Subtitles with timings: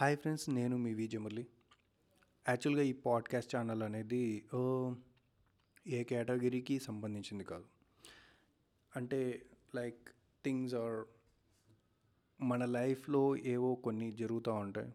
[0.00, 1.46] Hi friends నేను మీ విజయ మురళి.
[2.48, 4.44] యాక్చువల్గా ఈ పాడ్కాస్ట్ ఛానల్ అనేది
[5.86, 7.64] ఏ కేటగిరీకి సంబంధించింది కాదు.
[8.96, 10.08] అంటే లైక్
[10.44, 11.04] థింగ్స్ ఆర్
[12.42, 14.94] మన లైఫ్లో ఏవో కొన్ని జరుగుతూ ఉంటాయి.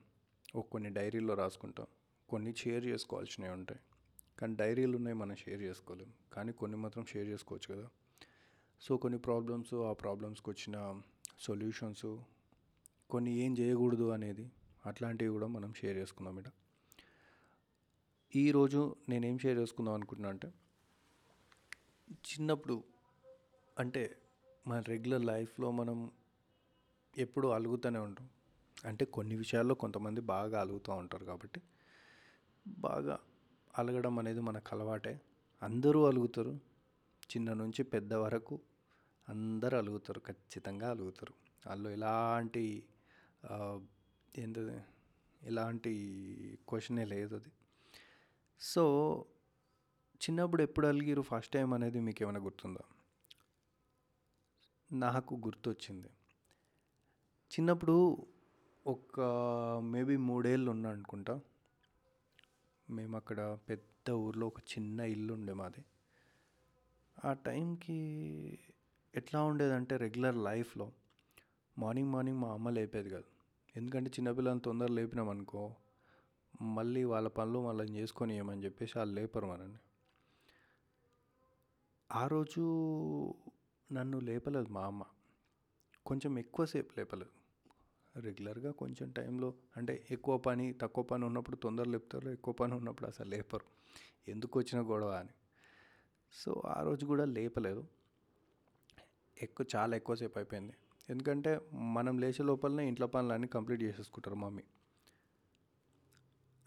[0.55, 1.87] ఓ కొన్ని డైరీలో రాసుకుంటాం.
[2.29, 3.79] కొన్ని షేర్ చేసుకోవాల్సినవి ఉంటాయి.
[4.39, 7.89] కానీ డైరీలు ఉన్నాయి మనం షేర్ చేసుకోలేము కానీ కొన్ని మాత్రం షేర్ చేసుకోవచ్చు కదా.
[8.81, 11.01] సో కొన్ని ప్రాబ్లమ్స్ ఆ ప్రాబ్లమ్స్కి వచ్చిన
[11.39, 12.17] సొల్యూషన్స్
[13.09, 14.51] కొన్ని ఏం చేయకూడదు అనేది
[14.85, 16.45] అట్లాంటివి కూడా మనం షేర్ చేసుకుందాం ఇట
[18.35, 20.53] ఈరోజు నేనేం షేర్ చేసుకుందాం అనుకుంటున్నా అంటే
[22.11, 22.83] చిన్నప్పుడు
[23.79, 24.17] అంటే
[24.67, 26.11] మన రెగ్యులర్ లైఫ్లో మనం
[27.17, 28.29] ఎప్పుడు అలుగుతూనే ఉంటాం.
[28.85, 31.61] అంటే కొన్ని విషయాల్లో కొంతమంది బాగా అలుగుతూ ఉంటారు కాబట్టి
[32.67, 33.19] బాగా
[33.77, 35.21] అలగడం అనేది మనకు అలవాటే.
[35.63, 36.59] అందరూ అలుగుతారు.
[37.31, 38.59] చిన్న నుంచి పెద్ద వరకు
[39.29, 40.19] అందరూ అలుగుతారు.
[40.19, 41.33] ఖచ్చితంగా అలుగుతారు.
[41.67, 42.83] వాళ్ళు ఎలాంటి
[44.39, 44.81] ఏంటది?
[45.43, 45.93] ఎలాంటి
[46.69, 47.51] క్వశ్చనే లేదు అది.
[48.59, 49.25] సో
[50.15, 51.21] చిన్నప్పుడు ఎప్పుడు అలిగిరు?
[51.21, 52.81] ఫస్ట్ టైం అనేది మీకు ఏమైనా గుర్తుందా?
[54.91, 56.07] నాకు గుర్తొచ్చింది.
[57.53, 58.25] చిన్నప్పుడు
[58.87, 59.21] ఒక
[59.83, 61.39] మేబీ మూడేళ్ళు ఉన్నా అనుకుంటా.
[62.89, 65.85] మేము అక్కడ పెద్ద ఊర్లో ఒక చిన్న ఇల్లు ఉండే మాది.
[67.25, 67.93] ఆ టైంకి
[69.15, 70.91] ఎట్లా ఉండేదంటే రెగ్యులర్ లైఫ్లో
[71.77, 73.32] మార్నింగ్ మార్నింగ్ మా అమ్మ లేపేది కాదు.
[73.77, 75.75] ఎందుకంటే చిన్నపిల్లల్ని తొందర లేపినాం అనుకో
[76.61, 79.77] మళ్ళీ వాళ్ళ పనులు వాళ్ళని చేసుకొని ఏమని చెప్పేసి వాళ్ళు లేపరు మనని
[82.11, 82.61] ఆ రోజు
[83.91, 85.03] నన్ను లేపలేదు మా అమ్మ.
[86.05, 87.31] కొంచెం ఎక్కువసేపు లేపలేదు.
[88.19, 93.29] రెగ్యులర్గా కొంచెం టైంలో అంటే ఎక్కువ పని తక్కువ పని ఉన్నప్పుడు తొందర లేపుతారు ఎక్కువ పని ఉన్నప్పుడు అసలు
[93.29, 93.65] లేపరు.
[94.27, 95.29] ఎందుకు వచ్చిన గొడవ అని.
[96.33, 97.87] సో ఆ రోజు కూడా లేపలేదు.
[99.41, 100.73] ఎక్కువ చాలా ఎక్కువసేపు అయిపోయింది.
[101.09, 101.51] ఎందుకంటే
[101.95, 104.65] మనం లేచే లోపలనే ఇంట్లో పనులన్నీ కంప్లీట్ చేసేసుకుంటారు మమ్మీ.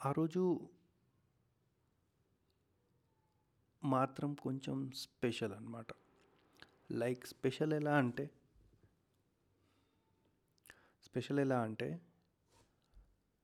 [0.00, 0.42] ఆ రోజు
[3.82, 5.88] మాత్రం కొంచెం స్పెషల్ అన్నమాట.
[6.92, 8.26] లైక్ స్పెషల్ ఎలా అంటే
[11.02, 11.88] స్పెషల్ ఎలా అంటే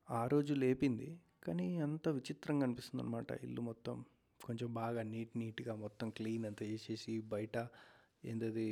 [0.08, 1.08] ఆ రోజు లేపింది
[1.44, 3.96] కానీ అంత విచిత్రంగా అనిపిస్తుంది అనమాట ఇల్లు మొత్తం.
[4.40, 7.56] కొంచెం బాగా నీట్ నీట్గా మొత్తం క్లీన్ అంతా చేసేసి బయట
[8.24, 8.68] ఏంటది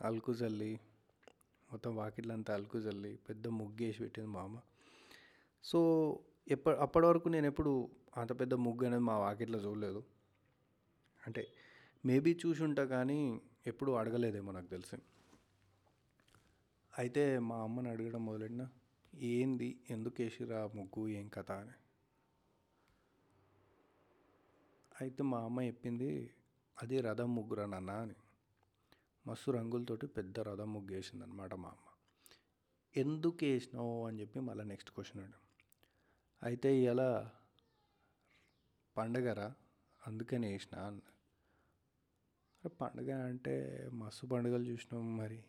[0.00, 0.72] అలుకు చల్లి
[1.72, 4.60] మొత్తం వాకిట్లంతా అలుకు చల్లి పెద్ద ముగ్గు వేసి పెట్టింది మా అమ్మ.
[5.64, 5.78] సో
[6.48, 10.04] ఎప్ప అప్పటి వరకు నేను ఎప్పుడు అంత పెద్ద ముగ్గు అనేది మా వాకిట్లో చూడలేదు.
[11.26, 11.46] అంటే
[12.06, 14.96] మేబీ చూసి ఉంటా కానీ ఎప్పుడు అడగలేదేమో నాకు తెలిసి.
[16.98, 18.68] అయితే మా అమ్మని అడగడం మొదలెట్టిన
[19.14, 19.80] ఏంది?
[19.90, 21.08] ఎందుకు వేసిరా ముగ్గు?
[21.08, 21.52] ఏం కథ?
[21.52, 21.70] అని.
[25.00, 26.30] అయితే మా అమ్మ చెప్పింది
[26.82, 27.90] అది రథం ముగ్గురా నాన్న?
[27.90, 28.14] అని.
[29.28, 31.86] మస్తు రంగులతోటి పెద్ద రథం ముగ్గేసింది అనమాట మా అమ్మ.
[32.96, 34.06] ఎందుకు వేసినావు?
[34.06, 35.40] అని చెప్పి మళ్ళీ నెక్స్ట్ క్వశ్చన్ అడిగాం.
[36.42, 37.32] అయితే ఇలా
[38.96, 39.54] పండగరా?
[40.06, 41.00] అందుకని వేసిన అన్న.
[42.68, 45.44] పండుగ అంటే మస్తు పండుగలు చూసినాం మరి.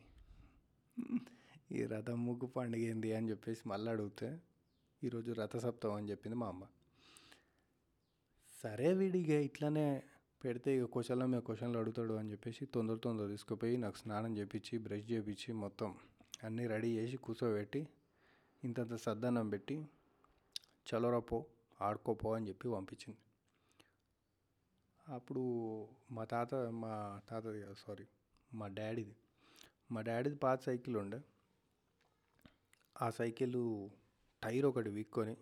[1.72, 3.14] ఈ రథం ముగ్గు పండుగ ఏంది?
[3.14, 4.42] అని చెప్పేసి మళ్ళీ అడిగితే
[5.04, 6.68] ఈరోజు రథసప్తం అని చెప్పింది మా అమ్మ.
[8.64, 10.04] సరే వీడిగా ఇట్లానే
[10.44, 15.12] పెడితే ఇక క్వశ్చన్ల మీద క్వశ్చన్లు అడుగుతాడు అని చెప్పేసి తొందర తొందర తీసుకుపోయి నాకు స్నానం చేపించి బ్రష్
[15.12, 15.96] చేపించి మొత్తం
[16.44, 17.88] అన్నీ రెడీ చేసి కూర్చోబెట్టి
[18.64, 19.84] ఇంతంత సద్దన్నం పెట్టి
[20.90, 21.22] చలోరా
[21.82, 23.18] ఆడుకోపో అని చెప్పి పంపించింది.
[25.08, 25.42] అప్పుడు
[26.12, 28.08] మా తాత మా తాతది కాదు సారీ
[28.54, 29.16] మా డాడీది.
[29.92, 31.22] మా డాడీది పాత సైకిల్ ఉండే.
[33.02, 33.90] ఆ సైకిల్
[34.44, 35.38] టైర్ ఒకటి విక్కొని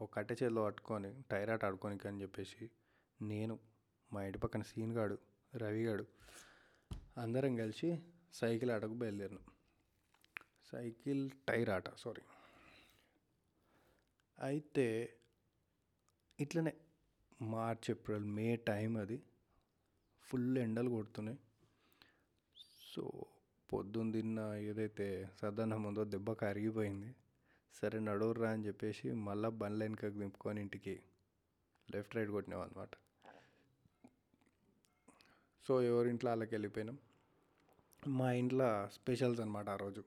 [0.00, 2.70] ఒక కట్టె చేతిలో పట్టుకొని టైర్ ఆట ఆడుకోనికి అని చెప్పేసి
[3.22, 3.58] నేను
[4.12, 5.18] మా ఇంటి పక్కన సీన్ గాడు
[5.56, 6.06] రవిగాడు
[7.18, 8.02] అందరం కలిసి
[8.32, 9.44] సైకిల్ ఆటకు బయలుదేరినాం.
[10.72, 12.22] సైకిల్ టైర్ ఆట సారీ.
[14.40, 15.16] అయితే
[16.40, 16.72] ఇట్లనే
[17.42, 19.22] మార్చ్ ఏప్రిల్ మే టైం అది.
[20.22, 21.38] ఫుల్ ఎండలు కొడుతున్నాయి.
[22.94, 23.26] సో
[23.72, 27.14] పొద్దున్న తిన్న ఏదైతే సద్దన్నం ఉందో దెబ్బ కరిగిపోయింది.
[27.74, 31.02] సరే నడవరా అని చెప్పేసి మళ్ళీ బండ్ల వెనకకి దింపుకొని ఇంటికి
[31.90, 32.88] లెఫ్ట్ రైట్ కొట్టినాం అనమాట
[35.68, 36.98] సో ఎవరింట్లో వాళ్ళకి వెళ్ళిపోయినాం
[38.06, 40.04] మా ఇంట్లో స్పెషల్స్ అనమాట ఆ రోజు.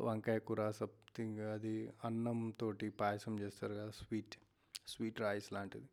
[0.00, 4.36] వంకాయ కూర సంథింగ్ అది అన్నంతో పాయసం చేస్తారు కదా స్వీట్
[4.86, 5.88] స్వీట్ రైస్ లాంటిది.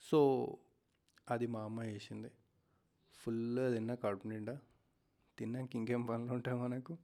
[0.00, 0.58] సో
[1.30, 2.30] అది మా అమ్మ చేసింది.
[3.14, 4.58] ఫుల్ తిన్నా కడుపు నిండా.
[5.38, 6.98] తిన్నాక ఇంకేం పనులు ఉంటాయి మనకు?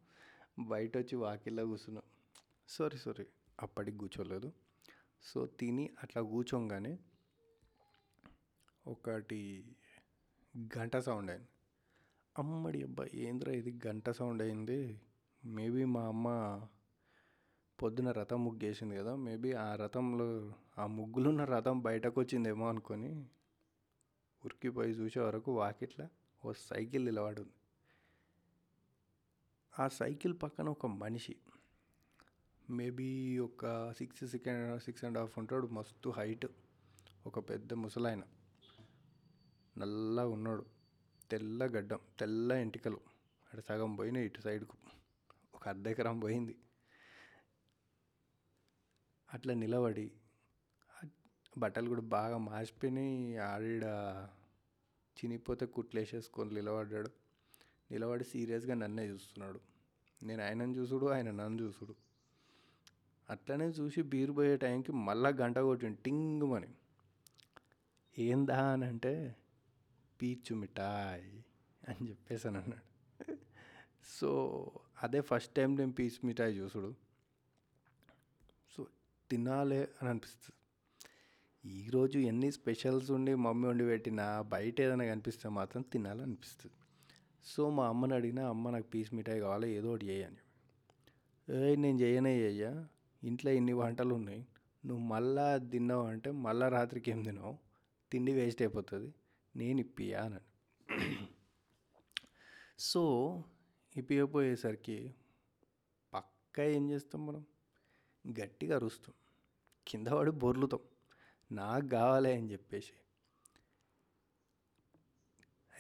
[0.58, 2.04] బయట వచ్చి వాకిల్లో కూర్చున్నాం.
[2.68, 3.26] సారీ సారీ
[3.60, 4.52] అప్పటికి కూర్చోలేదు.
[5.22, 6.98] సో తిని అట్లా కూర్చోగానే
[8.88, 9.40] ఒకటి
[10.78, 11.48] గంట సౌండ్ అయింది.
[12.38, 15.00] అమ్మడి అబ్బా ఏంద్రా ఇది గంట సౌండ్ అయింది?
[15.44, 16.28] మేబీ మా అమ్మ
[17.82, 23.10] పొద్దున రథం ముగ్గేసింది కదా మేబీ ఆ రథంలో ఆ ముగ్గులున్న రథం బయటకు వచ్చిందేమో అనుకొని
[24.44, 26.08] ఉరికిపోయి చూసే వరకు వాకిట్ల
[26.44, 27.54] ఓ సైకిల్ నిలబడింది.
[29.78, 31.36] ఆ సైకిల్ పక్కన ఒక మనిషి
[32.70, 36.46] మేబీ ఒక six second six and half ఉంటాడు మస్తు హైట్
[37.26, 38.22] ఒక పెద్ద ముసలాయన.
[39.78, 40.64] నల్లగా ఉన్నాడు.
[41.30, 43.00] తెల్ల గడ్డం తెల్ల ఎంటికలు.
[43.54, 44.76] అటు సగం పోయినాయి ఇటు సైడ్కు.
[45.54, 46.56] ఒక అర్ధ ఎకరం పోయింది.
[49.34, 50.12] అట్లా నిలబడి
[51.58, 53.84] బట్టలు కూడా బాగా మాసిపోయినాయి ఆడిడ
[55.18, 57.10] చినిగిపోతే కుట్లేసేసుకొని నిలబడ్డాడు.
[57.90, 59.60] నిలబడి సీరియస్గా నన్నే చూస్తున్నాడు.
[60.22, 61.94] నేను ఆయనను చూసుడు ఆయన నన్ను చూసుడు.
[63.30, 66.68] అట్లనే చూసి బీరు పోయే టైంకి మళ్ళా గంట కొట్టిండు టింగుమని
[68.18, 69.36] ఏందా అని అంటే
[70.22, 71.44] పీచు మిఠాయి
[71.88, 72.86] అని చెప్పేసాను అన్నాడు.
[74.08, 74.30] సో
[75.02, 76.90] అదే ఫస్ట్ టైం నేను పీచు మిఠాయి చూసుడు.
[78.76, 78.86] సో
[79.30, 80.54] తినాలే అని అనిపిస్తుంది.
[81.64, 86.74] ఈరోజు ఎన్ని స్పెషల్స్ ఉండి మమ్మీ వండి పెట్టినా బయట ఏదైనా కనిపిస్తే మాత్రం తినాలనిపిస్తుంది
[87.44, 90.42] సో మా అమ్మని అడిగినా అమ్మ నాకు పీస్ మిఠాయి కావాలి ఏదో ఒకటి చేయని
[91.48, 92.88] ఏ నేను చేయనే చెయ్యా
[93.22, 94.46] ఇంట్లో ఇన్ని వంటలు ఉన్నాయి.
[94.86, 97.58] నువ్వు మళ్ళా తిన్నావు అంటే మళ్ళా రాత్రికి ఏం తిన్నావు
[98.12, 99.12] తిండి వేస్ట్ అయిపోతుంది.
[99.56, 100.38] నేను ఇప్పియా అని
[102.78, 103.44] సో
[103.96, 105.14] ఇప్పియపోయేసరికి
[106.14, 107.46] పక్క ఏం చేస్తాం మనం?
[108.40, 109.14] గట్టిగా అరుస్తాం.
[109.86, 110.80] కింద పడి బొర్లుతాం.
[111.52, 112.92] నాకు కావాలి అని చెప్పేసి.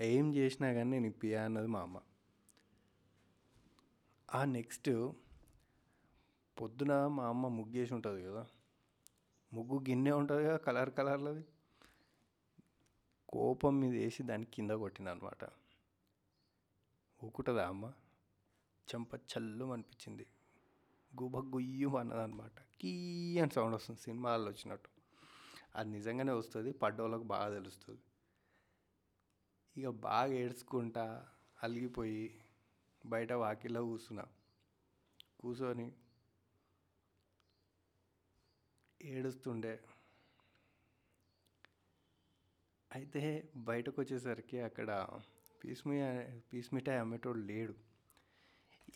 [0.00, 2.00] ఏం చేసినా కానీ నేను ఇప్పియా అన్నది మా అమ్మ.
[4.34, 5.12] ఆ నెక్స్ట్
[6.60, 8.46] పొద్దున మా అమ్మ ముగ్గేసి ఉంటుంది కదా.
[9.52, 11.44] ముగ్గు గిన్నె ఉంటుంది కదా కలర్ కలర్లది.
[13.28, 15.44] కోపం మీద వేసి దాన్ని కింద కొట్టిన అనమాట
[17.24, 17.92] ఊకుంటుందా అమ్మ?
[18.88, 20.26] చెంప చల్లు అనిపించింది.
[21.22, 22.60] గుబ గుయ్యం అన్నదనమాట.
[22.80, 24.88] కీ అని సౌండ్ వస్తుంది సినిమాల్లో వచ్చినట్టు.
[25.74, 28.00] అది నిజంగానే వస్తుంది పడ్డోళ్ళకు బాగా తెలుస్తుంది.
[29.76, 31.28] ఇక బాగా ఏడ్చుకుంటా
[31.62, 32.40] అలిగిపోయి
[33.06, 34.24] బయట వాకిల్లో కూర్చున్నా.
[35.40, 35.92] కూర్చొని
[39.02, 39.80] ఏడుస్తుండే.
[42.90, 44.90] అయితే బయటకు వచ్చేసరికి అక్కడ
[45.64, 45.98] పీస్ మీ
[46.52, 47.74] పీస్ మిఠాయి అమ్మేటోడు లేడు.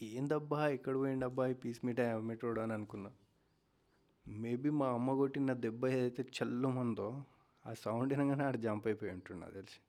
[0.03, 3.11] ఏందబ్బా ఎక్కడ పోయిండబ్బా ఈ పీస్ మిఠాయి అమ్మేటోడు అని అనుకున్నా.
[4.27, 7.25] మేబీ మా అమ్మ కొట్టిన దెబ్బ ఏదైతే చల్లుమందో
[7.67, 9.81] ఆ సౌండ్ వినగానే ఆడ జంప్ అయిపోయి ఉంటున్నా తెలిసి.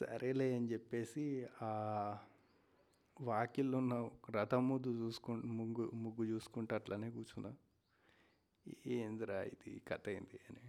[0.00, 1.70] సరేలే అని చెప్పేసి ఆ
[3.20, 7.52] వాకిల్లో ఉన్న రథం ముద్దు చూసుకు ముగ్గు ముగ్గు చూసుకుంటూ అట్లనే కూర్చున్నా.
[8.86, 9.82] ఏందిరా ఇది?
[9.88, 10.62] కథ ఏంది అని.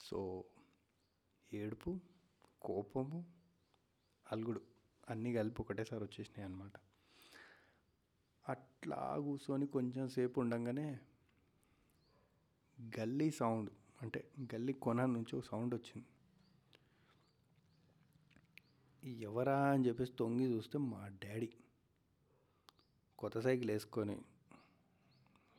[0.00, 0.44] సో
[1.52, 1.98] ఏడుపు
[2.62, 3.24] కోపము
[4.32, 4.60] అలుగుడు
[5.08, 6.72] అన్నీ కలిపి ఒకటేసారి వచ్చేసినాయి అనమాట
[8.48, 11.00] అట్లా కూర్చొని కొంచెం సేపు ఉండగానే
[12.98, 13.70] గల్లీ సౌండ్
[14.02, 16.06] అంటే గల్లీ కొన నుంచి ఒక సౌండ్ వచ్చింది.
[19.22, 21.50] ఎవరా అని చెప్పేసి తొంగి చూస్తే మా డాడీ
[23.18, 24.16] కొత్త సైకిల్ వేసుకొని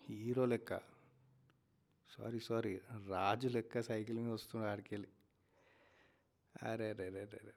[0.09, 0.73] హీరో లెక్క
[2.11, 2.73] సారీ సారీ.
[3.07, 5.09] రాజు లెక్క సైకిల్ మీద వస్తున్నాడు ఆడికి వెళ్ళి
[6.63, 7.53] అరే రే రే రే రే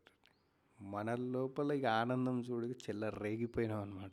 [0.80, 4.12] మన లోపల ఇక ఆనందం చూడక చెల్ల రేగిపోయినాం అనమాట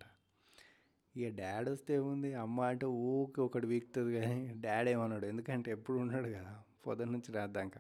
[1.16, 2.34] ఇక డాడీ వస్తే ఏముంది?
[2.34, 5.26] అమ్మ అంటే ఊకి ఒకటి వీక్తుంది కానీ డాడీ ఏమన్నాడు?
[5.26, 6.54] ఎందుకంటే ఎప్పుడు ఉన్నాడు కదా
[6.88, 7.76] పొద్దున్న నుంచి రాద్దాక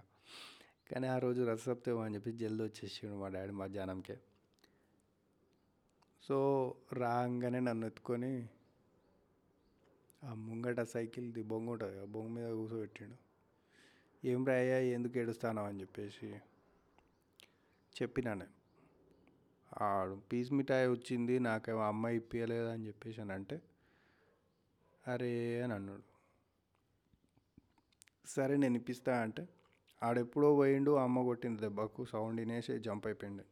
[0.91, 4.17] కానీ ఆ రోజు రథసప్తమం అని చెప్పి జల్ది వచ్చేసాడు మా డాడీ మధ్యాహ్నంకే.
[6.23, 6.37] సో
[6.93, 8.33] రాగానే నన్ను ఎత్తుకొని
[10.23, 13.17] ఆ ముంగట సైకిల్ది బొంగు ఉంటుంది ఆ బొంగు మీద కూర్చోబెట్టిండు
[14.23, 16.29] ఏం రాయ్యా ఎందుకు ఏడుస్తానో అని చెప్పేసి
[17.95, 18.53] చెప్పినా నేను.
[19.71, 23.57] ఆడు పీస్ మిఠాయి వచ్చింది నాకేమో అమ్మాయి ఇప్పించలేదు అని చెప్పేసి అని అంటే
[25.05, 25.31] అరే
[25.63, 26.05] అని అన్నాడు.
[28.25, 29.43] సరే నేను ఇప్పిస్తా అంటే
[30.01, 33.45] ఆడెప్పుడో పోయిండు అమ్మ కొట్టిన దెబ్బకు సౌండ్ వినేసి జంప్ అయిపోయిండు.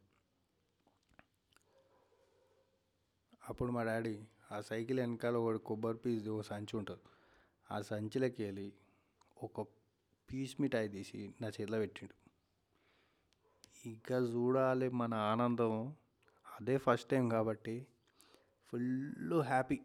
[3.49, 4.13] అప్పుడు మా డాడీ
[4.51, 7.01] ఆ సైకిల్ వెనకాల ఒక కొబ్బరి పీస్ ఒక సంచి ఉంటుంది.
[7.71, 8.73] ఆ సంచిలోకి వెళ్ళి
[9.43, 9.61] ఒక
[10.31, 12.13] పీస్ మిఠాయి తీసి నా చేతిలో పెట్టిండు.
[13.85, 15.95] ఇంకా చూడాలి మన ఆనందం.
[16.61, 17.87] అదే ఫస్ట్ టైం కాబట్టి
[18.73, 19.79] ఫుల్ హ్యాపీ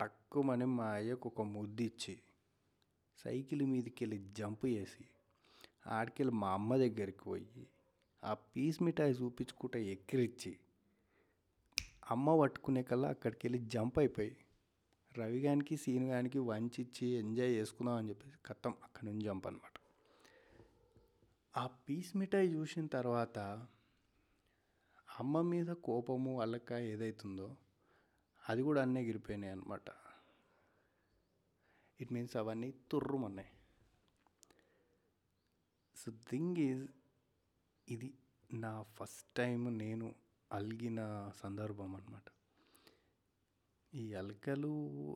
[0.00, 2.18] తక్కువని మా అయ్యకు ఒక ముద్దు ఇచ్చి
[3.18, 5.04] సైకిల్ మీదకి వెళ్ళి జంప్ చేసి
[5.86, 7.68] ఆడికెళ్ళి మా అమ్మ దగ్గరికి పోయి
[8.24, 10.58] ఆ పీస్ మిఠాయి చూపించుకుంటే ఎక్కిరిచ్చి
[12.10, 14.36] అమ్మ పట్టుకునే కల్లా అక్కడికి వెళ్ళి జంప్ అయిపోయి
[15.18, 19.72] రవి గానికి సీను గానికి వంచిచ్చి ఎంజాయ్ చేసుకుందాం అని చెప్పేసి కత్తం అక్కడి నుంచి జంప్ అనమాట
[21.56, 23.38] ఆ పీస్ మిఠాయి చూసిన తర్వాత
[25.20, 27.56] అమ్మ మీద కోపము అల్లక ఏదైతుందో
[28.48, 29.90] అది కూడా అన్నీ ఎగిరిపోయినాయి అనమాట
[32.00, 33.48] ఇట్ మీన్స్ అవన్నీ తుర్రుమన్నాయి.
[35.96, 36.88] సో థింగ్ ఈజ్
[37.88, 38.14] ఇది
[38.52, 40.14] నా ఫస్ట్ టైం నేను
[40.52, 42.22] అలిగిన సందర్భం అనమాట
[43.94, 44.72] ఈ అలకలు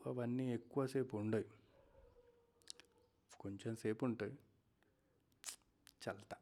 [0.06, 1.58] అవన్నీ ఎక్కువసేపు ఉండవు
[3.40, 4.38] కొంచెం సేపు ఉంటాయి.
[6.08, 6.36] చల్తా.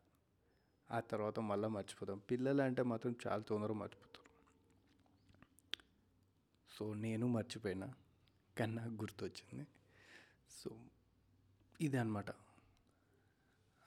[0.90, 2.18] ఆ తర్వాత మళ్ళీ మర్చిపోతాం.
[2.18, 4.30] పిల్లలు అంటే మాత్రం చాలా తొందరగా మర్చిపోతారు.
[6.70, 7.94] సో నేను మర్చిపోయినా
[8.58, 9.66] కానీ నాకు గుర్తొచ్చింది.
[10.50, 10.70] సో
[11.80, 12.30] ఇది అనమాట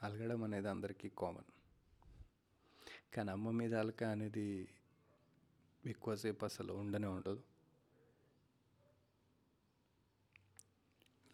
[0.03, 1.51] అలగడం అనేది అందరికీ కామన్.
[3.13, 4.68] కానీ అమ్మ మీద అలక అనేది
[5.86, 7.44] ఎక్కువసేపు అసలు ఉండనే ఉండదు.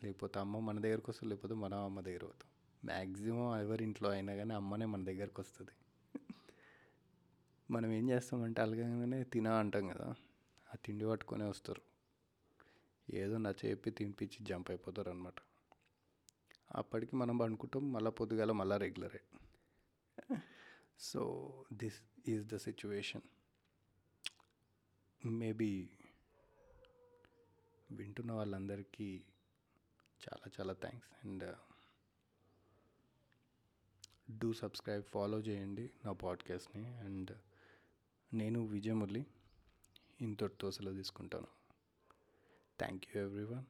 [0.03, 2.49] లేకపోతే అమ్మ మన దగ్గరకు వస్తుంది లేకపోతే మనం అమ్మ దగ్గర పోతాం.
[2.85, 5.71] మ్యాక్సిమం ఎవరి ఇంట్లో అయినా కానీ అమ్మనే మన దగ్గరకు వస్తుంది.
[7.71, 10.09] మనం ఏం చేస్తామంటే అలగగానే తినా అంటాం కదా
[10.73, 11.81] ఆ తిండి పట్టుకొనే వస్తారు.
[13.09, 15.35] ఏదో నచ్చ చెప్పి తినిపించి జంప్ అయిపోతారు అనమాట
[16.75, 19.21] అప్పటికి మనం అనుకుంటాం మళ్ళీ పొద్దుగాల మళ్ళీ రెగ్యులరే
[20.99, 21.21] so
[21.73, 23.21] this is the situation
[25.29, 25.89] maybe
[27.91, 29.23] వింటున్న వాళ్ళందరికీ
[30.23, 31.25] చాలా చాలా thanks.
[31.25, 31.55] And uh,
[34.31, 36.85] do subscribe follow చేయండి నా పాడ్కాస్ట్ని.
[36.85, 37.37] అండ్
[38.33, 39.25] నేను విజయమురళి
[40.21, 41.47] ఇంతటితో సెలవు తీసుకుంటాను.
[42.79, 43.65] Thank you everyone.